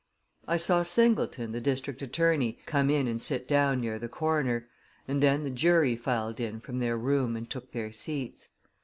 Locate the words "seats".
7.93-8.49